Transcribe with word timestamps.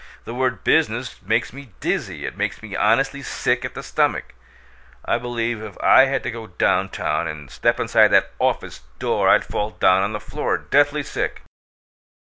The 0.25 0.33
word 0.33 0.63
'business' 0.63 1.21
makes 1.21 1.53
me 1.53 1.73
dizzy 1.79 2.25
it 2.25 2.35
makes 2.35 2.63
me 2.63 2.75
honestly 2.75 3.21
sick 3.21 3.63
at 3.63 3.75
the 3.75 3.83
stomach. 3.83 4.33
I 5.05 5.19
believe 5.19 5.61
if 5.61 5.77
I 5.79 6.05
had 6.05 6.23
to 6.23 6.31
go 6.31 6.47
down 6.47 6.89
town 6.89 7.27
and 7.27 7.51
step 7.51 7.79
inside 7.79 8.07
that 8.07 8.31
office 8.39 8.81
door 8.97 9.29
I'd 9.29 9.45
fall 9.45 9.69
down 9.69 10.01
on 10.01 10.11
the 10.13 10.19
floor, 10.19 10.57
deathly 10.57 11.03
sick. 11.03 11.43